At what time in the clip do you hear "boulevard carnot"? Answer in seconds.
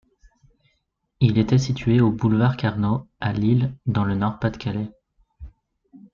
2.11-3.07